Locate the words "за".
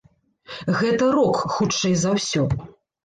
2.05-2.15